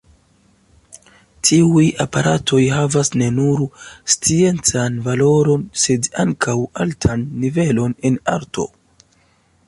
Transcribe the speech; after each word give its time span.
Tiuj 1.47 1.83
aparatoj 2.05 2.61
havas 2.77 3.11
ne 3.21 3.27
nur 3.35 3.61
sciencan 4.13 4.97
valoron, 5.09 5.67
sed 5.83 6.09
ankaŭ 6.23 6.55
altan 6.87 7.27
nivelon 7.45 7.95
en 8.11 8.17
arto. 8.37 8.67